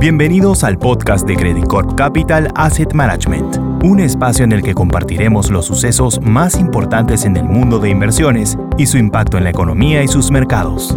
Bienvenidos 0.00 0.62
al 0.62 0.78
podcast 0.78 1.26
de 1.26 1.34
Credit 1.34 1.66
Corp 1.66 1.96
Capital 1.96 2.52
Asset 2.54 2.92
Management, 2.92 3.56
un 3.82 3.98
espacio 3.98 4.44
en 4.44 4.52
el 4.52 4.62
que 4.62 4.72
compartiremos 4.72 5.50
los 5.50 5.66
sucesos 5.66 6.20
más 6.20 6.54
importantes 6.54 7.24
en 7.24 7.36
el 7.36 7.42
mundo 7.42 7.80
de 7.80 7.90
inversiones 7.90 8.56
y 8.76 8.86
su 8.86 8.96
impacto 8.96 9.38
en 9.38 9.42
la 9.42 9.50
economía 9.50 10.04
y 10.04 10.06
sus 10.06 10.30
mercados. 10.30 10.96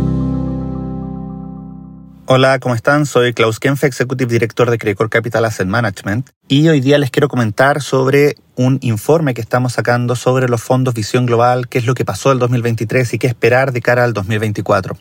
Hola, 2.27 2.59
¿cómo 2.59 2.75
están? 2.75 3.07
Soy 3.07 3.33
Klaus 3.33 3.59
Kempf, 3.59 3.85
Executive 3.85 4.31
Director 4.31 4.69
de 4.69 4.78
Credit 4.78 4.99
Corp 4.99 5.12
Capital 5.12 5.46
Asset 5.46 5.65
Management, 5.65 6.29
y 6.47 6.70
hoy 6.70 6.79
día 6.79 6.99
les 6.99 7.10
quiero 7.10 7.28
comentar 7.28 7.81
sobre 7.81 8.36
un 8.56 8.78
informe 8.83 9.33
que 9.33 9.42
estamos 9.42 9.74
sacando 9.74 10.15
sobre 10.15 10.47
los 10.47 10.62
fondos 10.62 10.94
Visión 10.94 11.26
Global, 11.26 11.70
qué 11.70 11.79
es 11.79 11.88
lo 11.88 11.96
que 11.96 12.06
pasó 12.06 12.31
el 12.31 12.38
2023 12.38 13.15
y 13.15 13.18
qué 13.18 13.26
esperar 13.26 13.72
de 13.72 13.81
cara 13.81 14.04
al 14.04 14.13
2024. 14.13 14.96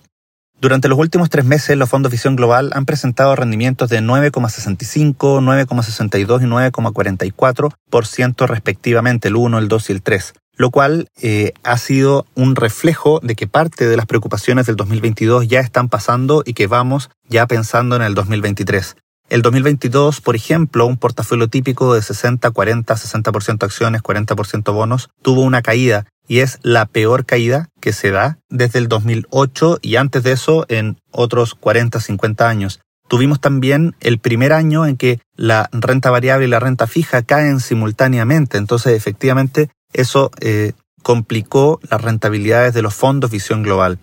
Durante 0.60 0.88
los 0.88 0.98
últimos 0.98 1.30
tres 1.30 1.46
meses, 1.46 1.78
los 1.78 1.88
fondos 1.88 2.12
Visión 2.12 2.36
Global 2.36 2.70
han 2.74 2.84
presentado 2.84 3.34
rendimientos 3.34 3.88
de 3.88 4.00
9,65, 4.00 5.16
9,62 5.16 6.42
y 6.42 6.44
9,44% 6.44 8.46
respectivamente, 8.46 9.28
el 9.28 9.36
1, 9.36 9.58
el 9.58 9.68
2 9.68 9.88
y 9.88 9.92
el 9.94 10.02
3, 10.02 10.34
lo 10.56 10.70
cual 10.70 11.08
eh, 11.22 11.54
ha 11.62 11.78
sido 11.78 12.26
un 12.34 12.56
reflejo 12.56 13.20
de 13.22 13.36
que 13.36 13.46
parte 13.46 13.86
de 13.86 13.96
las 13.96 14.04
preocupaciones 14.04 14.66
del 14.66 14.76
2022 14.76 15.48
ya 15.48 15.60
están 15.60 15.88
pasando 15.88 16.42
y 16.44 16.52
que 16.52 16.66
vamos 16.66 17.08
ya 17.26 17.46
pensando 17.46 17.96
en 17.96 18.02
el 18.02 18.14
2023. 18.14 18.96
El 19.30 19.40
2022, 19.40 20.20
por 20.20 20.36
ejemplo, 20.36 20.84
un 20.84 20.98
portafolio 20.98 21.48
típico 21.48 21.94
de 21.94 22.02
60, 22.02 22.50
40, 22.50 22.94
60% 22.94 23.62
acciones, 23.62 24.02
40% 24.02 24.74
bonos, 24.74 25.08
tuvo 25.22 25.40
una 25.40 25.62
caída 25.62 26.04
y 26.30 26.38
es 26.38 26.60
la 26.62 26.86
peor 26.86 27.26
caída 27.26 27.70
que 27.80 27.92
se 27.92 28.12
da 28.12 28.38
desde 28.48 28.78
el 28.78 28.86
2008 28.86 29.80
y 29.82 29.96
antes 29.96 30.22
de 30.22 30.30
eso 30.30 30.64
en 30.68 30.96
otros 31.10 31.56
40, 31.56 31.98
50 31.98 32.48
años. 32.48 32.78
Tuvimos 33.08 33.40
también 33.40 33.96
el 33.98 34.20
primer 34.20 34.52
año 34.52 34.86
en 34.86 34.96
que 34.96 35.18
la 35.34 35.68
renta 35.72 36.08
variable 36.10 36.46
y 36.46 36.48
la 36.48 36.60
renta 36.60 36.86
fija 36.86 37.24
caen 37.24 37.58
simultáneamente, 37.58 38.58
entonces 38.58 38.96
efectivamente 38.96 39.70
eso 39.92 40.30
eh, 40.38 40.74
complicó 41.02 41.80
las 41.90 42.00
rentabilidades 42.00 42.74
de 42.74 42.82
los 42.82 42.94
fondos 42.94 43.32
visión 43.32 43.64
global. 43.64 43.98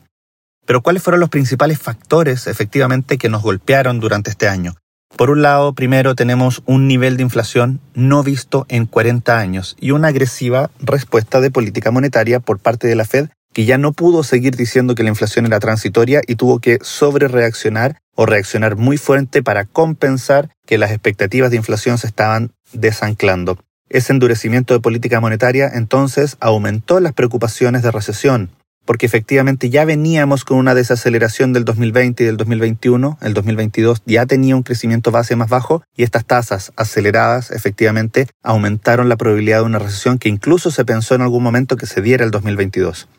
Pero 0.66 0.82
¿cuáles 0.82 1.04
fueron 1.04 1.22
los 1.22 1.30
principales 1.30 1.80
factores 1.80 2.48
efectivamente 2.48 3.18
que 3.18 3.30
nos 3.30 3.42
golpearon 3.42 4.02
durante 4.02 4.32
este 4.32 4.50
año? 4.50 4.76
Por 5.18 5.32
un 5.32 5.42
lado, 5.42 5.74
primero 5.74 6.14
tenemos 6.14 6.62
un 6.68 6.88
nivel 6.88 7.18
de 7.18 7.24
inflación 7.24 7.82
no 7.96 8.22
visto 8.22 8.68
en 8.70 8.86
40 8.86 9.40
años 9.40 9.76
y 9.80 9.90
una 9.90 10.10
agresiva 10.10 10.70
respuesta 10.80 11.42
de 11.42 11.50
política 11.50 11.90
monetaria 11.90 12.40
por 12.40 12.60
parte 12.60 12.88
de 12.88 12.96
la 12.96 13.04
Fed 13.04 13.30
que 13.52 13.66
ya 13.66 13.80
no 13.80 13.94
pudo 13.94 14.22
seguir 14.22 14.56
diciendo 14.56 14.94
que 14.94 15.02
la 15.02 15.10
inflación 15.10 15.48
era 15.48 15.60
transitoria 15.60 16.22
y 16.28 16.36
tuvo 16.36 16.60
que 16.60 16.78
sobrereaccionar 16.84 17.98
o 18.14 18.28
reaccionar 18.28 18.76
muy 18.76 18.98
fuerte 18.98 19.42
para 19.42 19.66
compensar 19.66 20.52
que 20.68 20.78
las 20.78 20.92
expectativas 20.92 21.50
de 21.50 21.58
inflación 21.58 21.98
se 21.98 22.06
estaban 22.06 22.52
desanclando. 22.72 23.58
Ese 23.90 24.14
endurecimiento 24.14 24.76
de 24.76 24.82
política 24.82 25.20
monetaria 25.20 25.68
entonces 25.74 26.38
aumentó 26.40 27.00
las 27.00 27.14
preocupaciones 27.14 27.82
de 27.82 27.90
recesión, 27.90 28.52
porque 28.88 29.06
efectivamente 29.06 29.70
ya 29.70 29.86
veníamos 29.86 30.46
con 30.46 30.58
una 30.58 30.74
desaceleración 30.74 31.54
del 31.54 31.66
2020 31.66 32.24
y 32.24 32.26
del 32.26 32.38
2021, 32.38 33.20
el 33.22 33.34
2022 33.34 34.02
ya 34.06 34.26
tenía 34.26 34.56
un 34.56 34.64
crecimiento 34.64 35.12
base 35.12 35.36
más 35.36 35.50
bajo 35.50 35.84
y 35.96 36.04
estas 36.04 36.26
tasas 36.26 36.72
aceleradas 36.78 37.52
efectivamente 37.52 38.28
aumentaron 38.42 39.10
la 39.10 39.18
probabilidad 39.18 39.60
de 39.60 39.66
una 39.66 39.80
recesión 39.80 40.18
que 40.18 40.30
incluso 40.30 40.72
se 40.72 40.86
pensó 40.86 41.14
en 41.14 41.22
algún 41.22 41.44
momento 41.44 41.76
que 41.76 41.86
se 41.86 42.02
diera 42.02 42.24
el 42.24 42.32
2022. 42.32 43.10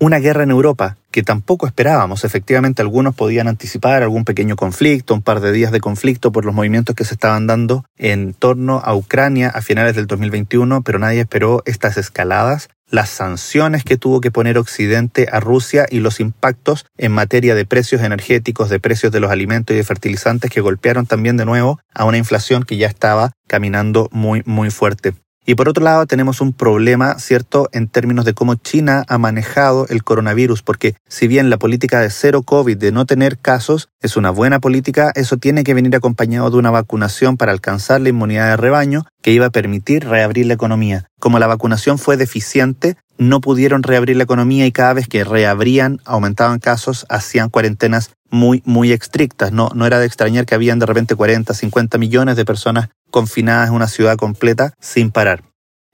Una 0.00 0.18
guerra 0.18 0.42
en 0.42 0.50
Europa 0.50 0.96
que 1.10 1.24
tampoco 1.24 1.66
esperábamos. 1.66 2.22
Efectivamente, 2.22 2.82
algunos 2.82 3.16
podían 3.16 3.48
anticipar 3.48 4.02
algún 4.02 4.24
pequeño 4.24 4.54
conflicto, 4.54 5.14
un 5.14 5.22
par 5.22 5.40
de 5.40 5.50
días 5.50 5.72
de 5.72 5.80
conflicto 5.80 6.30
por 6.30 6.44
los 6.44 6.54
movimientos 6.54 6.94
que 6.94 7.04
se 7.04 7.14
estaban 7.14 7.48
dando 7.48 7.84
en 7.96 8.32
torno 8.32 8.80
a 8.84 8.94
Ucrania 8.94 9.48
a 9.48 9.60
finales 9.60 9.96
del 9.96 10.06
2021, 10.06 10.82
pero 10.82 11.00
nadie 11.00 11.20
esperó 11.22 11.62
estas 11.66 11.96
escaladas 11.96 12.68
las 12.90 13.10
sanciones 13.10 13.84
que 13.84 13.96
tuvo 13.96 14.20
que 14.20 14.30
poner 14.30 14.58
Occidente 14.58 15.28
a 15.30 15.40
Rusia 15.40 15.86
y 15.90 16.00
los 16.00 16.20
impactos 16.20 16.86
en 16.96 17.12
materia 17.12 17.54
de 17.54 17.66
precios 17.66 18.02
energéticos, 18.02 18.70
de 18.70 18.80
precios 18.80 19.12
de 19.12 19.20
los 19.20 19.30
alimentos 19.30 19.74
y 19.74 19.76
de 19.76 19.84
fertilizantes 19.84 20.50
que 20.50 20.60
golpearon 20.60 21.06
también 21.06 21.36
de 21.36 21.44
nuevo 21.44 21.80
a 21.94 22.04
una 22.04 22.18
inflación 22.18 22.62
que 22.62 22.76
ya 22.76 22.86
estaba 22.86 23.32
caminando 23.46 24.08
muy, 24.12 24.42
muy 24.46 24.70
fuerte. 24.70 25.14
Y 25.48 25.54
por 25.54 25.66
otro 25.66 25.82
lado 25.82 26.04
tenemos 26.04 26.42
un 26.42 26.52
problema, 26.52 27.18
¿cierto?, 27.18 27.70
en 27.72 27.88
términos 27.88 28.26
de 28.26 28.34
cómo 28.34 28.56
China 28.56 29.06
ha 29.08 29.16
manejado 29.16 29.86
el 29.88 30.04
coronavirus, 30.04 30.60
porque 30.60 30.94
si 31.08 31.26
bien 31.26 31.48
la 31.48 31.56
política 31.56 32.02
de 32.02 32.10
cero 32.10 32.42
COVID, 32.42 32.76
de 32.76 32.92
no 32.92 33.06
tener 33.06 33.38
casos, 33.38 33.88
es 34.02 34.18
una 34.18 34.28
buena 34.28 34.60
política, 34.60 35.10
eso 35.14 35.38
tiene 35.38 35.64
que 35.64 35.72
venir 35.72 35.96
acompañado 35.96 36.50
de 36.50 36.58
una 36.58 36.70
vacunación 36.70 37.38
para 37.38 37.52
alcanzar 37.52 38.02
la 38.02 38.10
inmunidad 38.10 38.50
de 38.50 38.56
rebaño 38.58 39.06
que 39.22 39.32
iba 39.32 39.46
a 39.46 39.50
permitir 39.50 40.06
reabrir 40.06 40.44
la 40.44 40.52
economía. 40.52 41.08
Como 41.18 41.38
la 41.38 41.46
vacunación 41.46 41.96
fue 41.98 42.18
deficiente, 42.18 42.98
no 43.16 43.40
pudieron 43.40 43.82
reabrir 43.82 44.18
la 44.18 44.24
economía 44.24 44.66
y 44.66 44.72
cada 44.72 44.92
vez 44.92 45.08
que 45.08 45.24
reabrían, 45.24 46.02
aumentaban 46.04 46.58
casos, 46.58 47.06
hacían 47.08 47.48
cuarentenas 47.48 48.10
muy, 48.30 48.62
muy 48.66 48.92
estrictas. 48.92 49.50
No, 49.50 49.70
no 49.74 49.86
era 49.86 49.98
de 49.98 50.04
extrañar 50.04 50.44
que 50.44 50.54
habían 50.54 50.78
de 50.78 50.84
repente 50.84 51.14
40, 51.14 51.54
50 51.54 51.96
millones 51.96 52.36
de 52.36 52.44
personas 52.44 52.90
confinadas 53.10 53.68
en 53.68 53.74
una 53.74 53.88
ciudad 53.88 54.16
completa 54.16 54.74
sin 54.80 55.10
parar. 55.10 55.44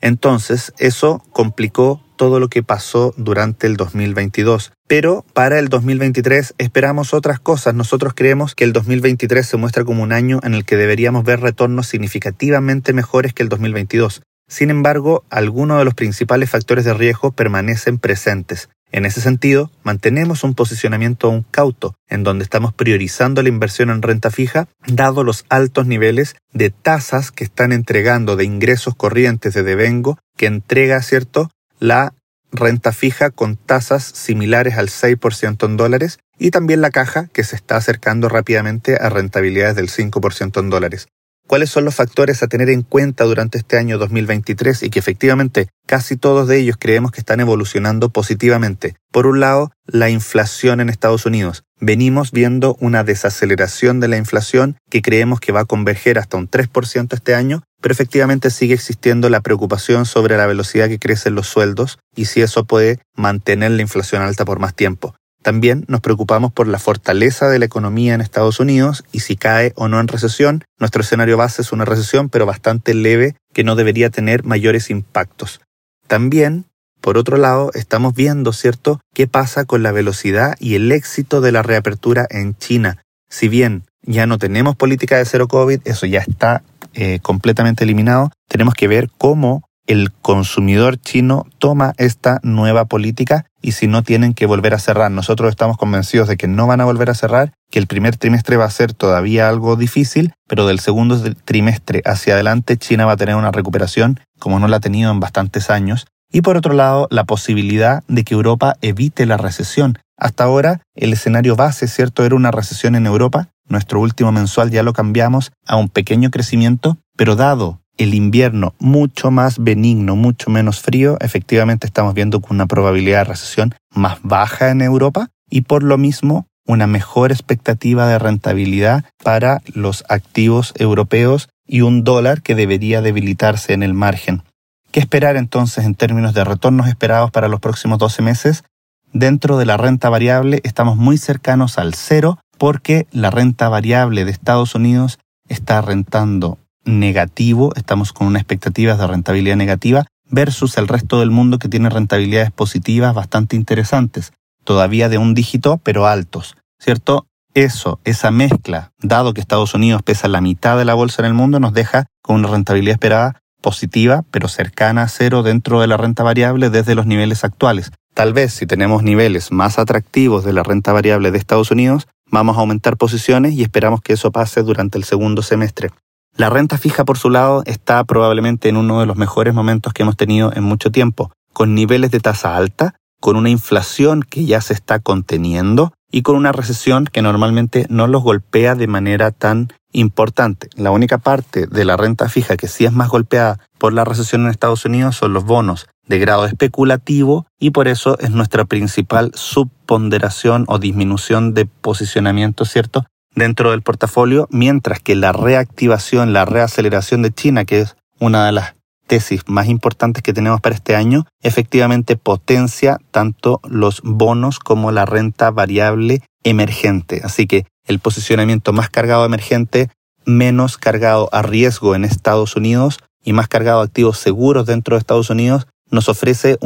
Entonces, 0.00 0.72
eso 0.78 1.22
complicó 1.32 2.04
todo 2.16 2.40
lo 2.40 2.48
que 2.48 2.62
pasó 2.62 3.14
durante 3.16 3.66
el 3.66 3.76
2022. 3.76 4.72
Pero 4.86 5.24
para 5.32 5.58
el 5.58 5.68
2023 5.68 6.54
esperamos 6.58 7.14
otras 7.14 7.40
cosas. 7.40 7.74
Nosotros 7.74 8.12
creemos 8.14 8.54
que 8.54 8.64
el 8.64 8.72
2023 8.72 9.46
se 9.46 9.56
muestra 9.56 9.84
como 9.84 10.02
un 10.02 10.12
año 10.12 10.40
en 10.42 10.54
el 10.54 10.64
que 10.64 10.76
deberíamos 10.76 11.24
ver 11.24 11.40
retornos 11.40 11.86
significativamente 11.86 12.92
mejores 12.92 13.32
que 13.32 13.42
el 13.42 13.48
2022. 13.48 14.22
Sin 14.46 14.70
embargo, 14.70 15.24
algunos 15.30 15.78
de 15.78 15.86
los 15.86 15.94
principales 15.94 16.50
factores 16.50 16.84
de 16.84 16.94
riesgo 16.94 17.32
permanecen 17.32 17.98
presentes. 17.98 18.68
En 18.94 19.06
ese 19.06 19.20
sentido, 19.20 19.72
mantenemos 19.82 20.44
un 20.44 20.54
posicionamiento 20.54 21.26
aún 21.26 21.44
cauto, 21.50 21.96
en 22.08 22.22
donde 22.22 22.44
estamos 22.44 22.72
priorizando 22.72 23.42
la 23.42 23.48
inversión 23.48 23.90
en 23.90 24.02
renta 24.02 24.30
fija, 24.30 24.68
dado 24.86 25.24
los 25.24 25.44
altos 25.48 25.88
niveles 25.88 26.36
de 26.52 26.70
tasas 26.70 27.32
que 27.32 27.42
están 27.42 27.72
entregando 27.72 28.36
de 28.36 28.44
ingresos 28.44 28.94
corrientes 28.94 29.52
de 29.52 29.64
devengo, 29.64 30.20
que 30.36 30.46
entrega, 30.46 31.02
¿cierto?, 31.02 31.50
la 31.80 32.14
renta 32.52 32.92
fija 32.92 33.30
con 33.30 33.56
tasas 33.56 34.04
similares 34.04 34.78
al 34.78 34.90
6% 34.90 35.66
en 35.66 35.76
dólares, 35.76 36.20
y 36.38 36.52
también 36.52 36.80
la 36.80 36.90
caja, 36.90 37.26
que 37.32 37.42
se 37.42 37.56
está 37.56 37.74
acercando 37.74 38.28
rápidamente 38.28 38.94
a 38.94 39.08
rentabilidades 39.08 39.74
del 39.74 39.90
5% 39.90 40.60
en 40.60 40.70
dólares 40.70 41.08
cuáles 41.46 41.70
son 41.70 41.84
los 41.84 41.94
factores 41.94 42.42
a 42.42 42.46
tener 42.46 42.68
en 42.70 42.82
cuenta 42.82 43.24
durante 43.24 43.58
este 43.58 43.78
año 43.78 43.98
2023 43.98 44.82
y 44.82 44.90
que 44.90 44.98
efectivamente 44.98 45.68
casi 45.86 46.16
todos 46.16 46.48
de 46.48 46.58
ellos 46.58 46.76
creemos 46.78 47.10
que 47.10 47.20
están 47.20 47.40
evolucionando 47.40 48.10
positivamente. 48.10 48.96
Por 49.12 49.26
un 49.26 49.40
lado, 49.40 49.70
la 49.86 50.10
inflación 50.10 50.80
en 50.80 50.88
Estados 50.88 51.26
Unidos. 51.26 51.64
Venimos 51.80 52.32
viendo 52.32 52.76
una 52.80 53.04
desaceleración 53.04 54.00
de 54.00 54.08
la 54.08 54.16
inflación 54.16 54.76
que 54.90 55.02
creemos 55.02 55.40
que 55.40 55.52
va 55.52 55.60
a 55.60 55.64
converger 55.66 56.18
hasta 56.18 56.36
un 56.36 56.48
3% 56.48 57.12
este 57.12 57.34
año, 57.34 57.62
pero 57.80 57.92
efectivamente 57.92 58.50
sigue 58.50 58.74
existiendo 58.74 59.28
la 59.28 59.40
preocupación 59.40 60.06
sobre 60.06 60.36
la 60.36 60.46
velocidad 60.46 60.88
que 60.88 60.98
crecen 60.98 61.34
los 61.34 61.46
sueldos 61.46 61.98
y 62.16 62.24
si 62.24 62.40
eso 62.40 62.64
puede 62.64 63.00
mantener 63.14 63.72
la 63.72 63.82
inflación 63.82 64.22
alta 64.22 64.44
por 64.44 64.58
más 64.58 64.74
tiempo. 64.74 65.14
También 65.44 65.84
nos 65.88 66.00
preocupamos 66.00 66.54
por 66.54 66.66
la 66.68 66.78
fortaleza 66.78 67.50
de 67.50 67.58
la 67.58 67.66
economía 67.66 68.14
en 68.14 68.22
Estados 68.22 68.60
Unidos 68.60 69.04
y 69.12 69.20
si 69.20 69.36
cae 69.36 69.74
o 69.76 69.88
no 69.88 70.00
en 70.00 70.08
recesión. 70.08 70.64
Nuestro 70.80 71.02
escenario 71.02 71.36
base 71.36 71.60
es 71.60 71.70
una 71.70 71.84
recesión, 71.84 72.30
pero 72.30 72.46
bastante 72.46 72.94
leve, 72.94 73.36
que 73.52 73.62
no 73.62 73.76
debería 73.76 74.08
tener 74.08 74.44
mayores 74.44 74.88
impactos. 74.88 75.60
También, 76.06 76.64
por 77.02 77.18
otro 77.18 77.36
lado, 77.36 77.70
estamos 77.74 78.14
viendo, 78.14 78.54
¿cierto?, 78.54 79.00
qué 79.12 79.26
pasa 79.26 79.66
con 79.66 79.82
la 79.82 79.92
velocidad 79.92 80.56
y 80.60 80.76
el 80.76 80.90
éxito 80.90 81.42
de 81.42 81.52
la 81.52 81.62
reapertura 81.62 82.26
en 82.30 82.56
China. 82.56 83.02
Si 83.28 83.48
bien 83.48 83.82
ya 84.00 84.26
no 84.26 84.38
tenemos 84.38 84.76
política 84.76 85.18
de 85.18 85.26
cero 85.26 85.46
COVID, 85.46 85.80
eso 85.84 86.06
ya 86.06 86.20
está 86.20 86.62
eh, 86.94 87.18
completamente 87.20 87.84
eliminado, 87.84 88.30
tenemos 88.48 88.72
que 88.72 88.88
ver 88.88 89.10
cómo 89.18 89.62
el 89.86 90.10
consumidor 90.10 90.96
chino 90.96 91.44
toma 91.58 91.92
esta 91.98 92.40
nueva 92.42 92.86
política 92.86 93.44
y 93.64 93.72
si 93.72 93.86
no 93.86 94.02
tienen 94.02 94.34
que 94.34 94.44
volver 94.44 94.74
a 94.74 94.78
cerrar. 94.78 95.10
Nosotros 95.10 95.48
estamos 95.48 95.78
convencidos 95.78 96.28
de 96.28 96.36
que 96.36 96.46
no 96.46 96.66
van 96.66 96.82
a 96.82 96.84
volver 96.84 97.08
a 97.08 97.14
cerrar, 97.14 97.54
que 97.70 97.78
el 97.78 97.86
primer 97.86 98.14
trimestre 98.18 98.58
va 98.58 98.66
a 98.66 98.70
ser 98.70 98.92
todavía 98.92 99.48
algo 99.48 99.76
difícil, 99.76 100.34
pero 100.46 100.66
del 100.66 100.80
segundo 100.80 101.18
trimestre 101.46 102.02
hacia 102.04 102.34
adelante 102.34 102.76
China 102.76 103.06
va 103.06 103.12
a 103.12 103.16
tener 103.16 103.36
una 103.36 103.52
recuperación 103.52 104.20
como 104.38 104.60
no 104.60 104.68
la 104.68 104.76
ha 104.76 104.80
tenido 104.80 105.10
en 105.10 105.18
bastantes 105.18 105.70
años. 105.70 106.06
Y 106.30 106.42
por 106.42 106.58
otro 106.58 106.74
lado, 106.74 107.08
la 107.10 107.24
posibilidad 107.24 108.04
de 108.06 108.22
que 108.22 108.34
Europa 108.34 108.74
evite 108.82 109.24
la 109.24 109.38
recesión. 109.38 109.98
Hasta 110.18 110.44
ahora, 110.44 110.82
el 110.94 111.14
escenario 111.14 111.56
base, 111.56 111.88
¿cierto?, 111.88 112.22
era 112.26 112.34
una 112.34 112.50
recesión 112.50 112.94
en 112.96 113.06
Europa. 113.06 113.48
Nuestro 113.66 113.98
último 113.98 114.30
mensual 114.30 114.70
ya 114.70 114.82
lo 114.82 114.92
cambiamos 114.92 115.52
a 115.66 115.76
un 115.76 115.88
pequeño 115.88 116.30
crecimiento, 116.30 116.98
pero 117.16 117.34
dado 117.34 117.80
el 117.96 118.14
invierno 118.14 118.74
mucho 118.78 119.30
más 119.30 119.58
benigno, 119.58 120.16
mucho 120.16 120.50
menos 120.50 120.80
frío, 120.80 121.16
efectivamente 121.20 121.86
estamos 121.86 122.14
viendo 122.14 122.42
una 122.48 122.66
probabilidad 122.66 123.20
de 123.20 123.24
recesión 123.24 123.74
más 123.90 124.18
baja 124.22 124.70
en 124.70 124.82
Europa 124.82 125.28
y 125.48 125.62
por 125.62 125.82
lo 125.82 125.98
mismo 125.98 126.46
una 126.66 126.86
mejor 126.86 127.30
expectativa 127.30 128.08
de 128.08 128.18
rentabilidad 128.18 129.04
para 129.22 129.60
los 129.74 130.04
activos 130.08 130.72
europeos 130.76 131.48
y 131.66 131.82
un 131.82 132.04
dólar 132.04 132.42
que 132.42 132.54
debería 132.54 133.02
debilitarse 133.02 133.72
en 133.72 133.82
el 133.82 133.94
margen. 133.94 134.42
¿Qué 134.90 135.00
esperar 135.00 135.36
entonces 135.36 135.84
en 135.84 135.94
términos 135.94 136.34
de 136.34 136.44
retornos 136.44 136.88
esperados 136.88 137.30
para 137.30 137.48
los 137.48 137.60
próximos 137.60 137.98
12 137.98 138.22
meses? 138.22 138.64
Dentro 139.12 139.58
de 139.58 139.66
la 139.66 139.76
renta 139.76 140.08
variable 140.08 140.60
estamos 140.64 140.96
muy 140.96 141.18
cercanos 141.18 141.78
al 141.78 141.94
cero 141.94 142.38
porque 142.58 143.06
la 143.10 143.30
renta 143.30 143.68
variable 143.68 144.24
de 144.24 144.30
Estados 144.30 144.74
Unidos 144.74 145.18
está 145.48 145.80
rentando 145.82 146.58
negativo, 146.84 147.72
estamos 147.76 148.12
con 148.12 148.26
unas 148.26 148.40
expectativas 148.40 148.98
de 148.98 149.06
rentabilidad 149.06 149.56
negativa 149.56 150.06
versus 150.28 150.76
el 150.78 150.88
resto 150.88 151.20
del 151.20 151.30
mundo 151.30 151.58
que 151.58 151.68
tiene 151.68 151.90
rentabilidades 151.90 152.50
positivas 152.50 153.14
bastante 153.14 153.56
interesantes, 153.56 154.32
todavía 154.64 155.08
de 155.08 155.18
un 155.18 155.34
dígito 155.34 155.78
pero 155.82 156.06
altos, 156.06 156.56
¿cierto? 156.78 157.26
Eso, 157.54 158.00
esa 158.04 158.32
mezcla, 158.32 158.90
dado 159.00 159.32
que 159.32 159.40
Estados 159.40 159.74
Unidos 159.74 160.02
pesa 160.02 160.26
la 160.26 160.40
mitad 160.40 160.76
de 160.76 160.84
la 160.84 160.94
bolsa 160.94 161.22
en 161.22 161.26
el 161.26 161.34
mundo, 161.34 161.60
nos 161.60 161.72
deja 161.72 162.06
con 162.20 162.36
una 162.36 162.48
rentabilidad 162.48 162.94
esperada 162.94 163.40
positiva, 163.62 164.24
pero 164.30 164.48
cercana 164.48 165.02
a 165.02 165.08
cero 165.08 165.42
dentro 165.42 165.80
de 165.80 165.86
la 165.86 165.96
renta 165.96 166.22
variable 166.22 166.68
desde 166.68 166.94
los 166.94 167.06
niveles 167.06 167.44
actuales. 167.44 167.92
Tal 168.12 168.32
vez 168.32 168.52
si 168.52 168.66
tenemos 168.66 169.02
niveles 169.02 169.52
más 169.52 169.78
atractivos 169.78 170.44
de 170.44 170.52
la 170.52 170.62
renta 170.62 170.92
variable 170.92 171.30
de 171.30 171.38
Estados 171.38 171.70
Unidos, 171.70 172.06
vamos 172.30 172.56
a 172.56 172.60
aumentar 172.60 172.96
posiciones 172.96 173.54
y 173.54 173.62
esperamos 173.62 174.00
que 174.00 174.14
eso 174.14 174.32
pase 174.32 174.62
durante 174.62 174.98
el 174.98 175.04
segundo 175.04 175.42
semestre. 175.42 175.90
La 176.36 176.50
renta 176.50 176.78
fija, 176.78 177.04
por 177.04 177.16
su 177.16 177.30
lado, 177.30 177.62
está 177.64 178.02
probablemente 178.02 178.68
en 178.68 178.76
uno 178.76 178.98
de 178.98 179.06
los 179.06 179.16
mejores 179.16 179.54
momentos 179.54 179.92
que 179.92 180.02
hemos 180.02 180.16
tenido 180.16 180.52
en 180.52 180.64
mucho 180.64 180.90
tiempo, 180.90 181.30
con 181.52 181.76
niveles 181.76 182.10
de 182.10 182.18
tasa 182.18 182.56
alta, 182.56 182.96
con 183.20 183.36
una 183.36 183.50
inflación 183.50 184.22
que 184.22 184.44
ya 184.44 184.60
se 184.60 184.74
está 184.74 184.98
conteniendo 184.98 185.92
y 186.10 186.22
con 186.22 186.34
una 186.34 186.50
recesión 186.50 187.06
que 187.06 187.22
normalmente 187.22 187.86
no 187.88 188.08
los 188.08 188.24
golpea 188.24 188.74
de 188.74 188.88
manera 188.88 189.30
tan 189.30 189.72
importante. 189.92 190.68
La 190.74 190.90
única 190.90 191.18
parte 191.18 191.68
de 191.68 191.84
la 191.84 191.96
renta 191.96 192.28
fija 192.28 192.56
que 192.56 192.66
sí 192.66 192.84
es 192.84 192.92
más 192.92 193.10
golpeada 193.10 193.60
por 193.78 193.92
la 193.92 194.04
recesión 194.04 194.42
en 194.42 194.50
Estados 194.50 194.84
Unidos 194.84 195.16
son 195.16 195.32
los 195.32 195.44
bonos 195.44 195.86
de 196.06 196.18
grado 196.18 196.46
especulativo 196.46 197.46
y 197.60 197.70
por 197.70 197.86
eso 197.88 198.18
es 198.18 198.30
nuestra 198.30 198.64
principal 198.64 199.30
subponderación 199.34 200.64
o 200.66 200.78
disminución 200.78 201.54
de 201.54 201.66
posicionamiento, 201.66 202.64
¿cierto? 202.64 203.06
Dentro 203.34 203.70
del 203.70 203.82
portafolio, 203.82 204.48
mientras 204.50 205.00
que 205.00 205.14
la 205.14 205.32
reactivación, 205.32 206.32
la 206.32 206.44
reaceleración 206.44 207.22
de 207.22 207.32
China, 207.32 207.64
que 207.64 207.80
es 207.80 207.96
una 208.20 208.46
de 208.46 208.52
las 208.52 208.74
tesis 209.06 209.42
más 209.46 209.68
importantes 209.68 210.22
que 210.22 210.32
tenemos 210.32 210.60
para 210.60 210.74
este 210.74 210.96
año, 210.96 211.26
efectivamente 211.42 212.16
potencia 212.16 212.98
tanto 213.10 213.60
los 213.64 214.00
bonos 214.02 214.58
como 214.58 214.92
la 214.92 215.04
renta 215.04 215.50
variable 215.50 216.22
emergente. 216.42 217.20
Así 217.22 217.46
que 217.46 217.66
el 217.86 217.98
posicionamiento 217.98 218.72
más 218.72 218.88
cargado 218.88 219.24
emergente, 219.24 219.90
menos 220.24 220.78
cargado 220.78 221.28
a 221.32 221.42
riesgo 221.42 221.94
en 221.94 222.04
Estados 222.04 222.56
Unidos 222.56 222.98
y 223.22 223.32
más 223.32 223.48
cargado 223.48 223.80
a 223.80 223.84
activos 223.84 224.18
seguros 224.18 224.66
dentro 224.66 224.96
de 224.96 225.00
Estados 225.00 225.30
Unidos, 225.30 225.66
nos 225.90 226.08
ofrece 226.08 226.58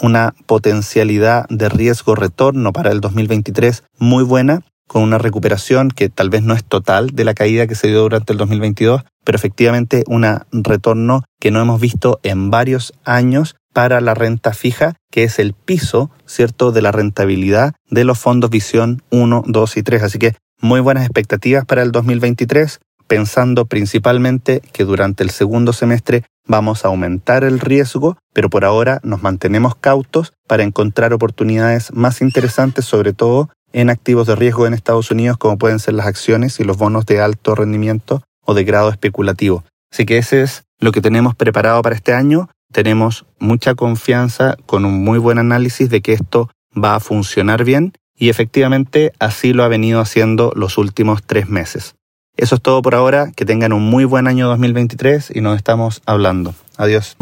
una 0.00 0.34
potencialidad 0.46 1.46
de 1.48 1.68
riesgo 1.68 2.14
retorno 2.14 2.72
para 2.72 2.92
el 2.92 3.00
2023 3.00 3.82
muy 3.98 4.24
buena 4.24 4.62
con 4.88 5.02
una 5.02 5.18
recuperación 5.18 5.90
que 5.90 6.08
tal 6.08 6.30
vez 6.30 6.42
no 6.42 6.54
es 6.54 6.64
total 6.64 7.10
de 7.10 7.24
la 7.24 7.34
caída 7.34 7.66
que 7.66 7.74
se 7.74 7.88
dio 7.88 8.00
durante 8.02 8.32
el 8.32 8.38
2022, 8.38 9.02
pero 9.24 9.36
efectivamente 9.36 10.04
un 10.06 10.24
retorno 10.64 11.24
que 11.40 11.50
no 11.50 11.60
hemos 11.60 11.80
visto 11.80 12.20
en 12.22 12.50
varios 12.50 12.92
años 13.04 13.56
para 13.72 14.00
la 14.00 14.14
renta 14.14 14.52
fija, 14.52 14.96
que 15.10 15.24
es 15.24 15.38
el 15.38 15.54
piso, 15.54 16.10
¿cierto?, 16.26 16.72
de 16.72 16.82
la 16.82 16.92
rentabilidad 16.92 17.72
de 17.88 18.04
los 18.04 18.18
fondos 18.18 18.50
Visión 18.50 19.02
1, 19.10 19.44
2 19.46 19.76
y 19.76 19.82
3. 19.82 20.02
Así 20.02 20.18
que 20.18 20.34
muy 20.60 20.80
buenas 20.80 21.04
expectativas 21.04 21.64
para 21.64 21.82
el 21.82 21.90
2023, 21.90 22.80
pensando 23.06 23.66
principalmente 23.66 24.60
que 24.72 24.84
durante 24.84 25.22
el 25.22 25.30
segundo 25.30 25.72
semestre 25.72 26.24
vamos 26.46 26.84
a 26.84 26.88
aumentar 26.88 27.44
el 27.44 27.60
riesgo, 27.60 28.16
pero 28.32 28.50
por 28.50 28.64
ahora 28.64 29.00
nos 29.02 29.22
mantenemos 29.22 29.74
cautos 29.74 30.32
para 30.46 30.64
encontrar 30.64 31.12
oportunidades 31.12 31.92
más 31.92 32.20
interesantes, 32.20 32.84
sobre 32.84 33.12
todo 33.12 33.48
en 33.72 33.90
activos 33.90 34.26
de 34.26 34.36
riesgo 34.36 34.66
en 34.66 34.74
Estados 34.74 35.10
Unidos, 35.10 35.36
como 35.36 35.58
pueden 35.58 35.78
ser 35.78 35.94
las 35.94 36.06
acciones 36.06 36.60
y 36.60 36.64
los 36.64 36.76
bonos 36.76 37.06
de 37.06 37.20
alto 37.20 37.54
rendimiento 37.54 38.22
o 38.44 38.54
de 38.54 38.64
grado 38.64 38.90
especulativo. 38.90 39.64
Así 39.92 40.06
que 40.06 40.18
ese 40.18 40.42
es 40.42 40.64
lo 40.80 40.92
que 40.92 41.00
tenemos 41.00 41.34
preparado 41.34 41.82
para 41.82 41.94
este 41.94 42.14
año. 42.14 42.48
Tenemos 42.72 43.26
mucha 43.38 43.74
confianza 43.74 44.56
con 44.66 44.84
un 44.84 45.04
muy 45.04 45.18
buen 45.18 45.38
análisis 45.38 45.90
de 45.90 46.00
que 46.00 46.12
esto 46.12 46.50
va 46.72 46.94
a 46.94 47.00
funcionar 47.00 47.64
bien 47.64 47.92
y 48.16 48.30
efectivamente 48.30 49.12
así 49.18 49.52
lo 49.52 49.64
ha 49.64 49.68
venido 49.68 50.00
haciendo 50.00 50.52
los 50.56 50.78
últimos 50.78 51.22
tres 51.22 51.48
meses. 51.48 51.94
Eso 52.36 52.54
es 52.54 52.62
todo 52.62 52.80
por 52.80 52.94
ahora, 52.94 53.30
que 53.36 53.44
tengan 53.44 53.74
un 53.74 53.82
muy 53.82 54.04
buen 54.04 54.26
año 54.26 54.48
2023 54.48 55.32
y 55.34 55.42
nos 55.42 55.56
estamos 55.56 56.00
hablando. 56.06 56.54
Adiós. 56.78 57.16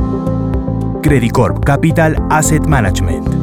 Credit 1.02 1.32
Corp 1.32 1.64
Capital 1.64 2.16
Asset 2.30 2.64
Management 2.66 3.39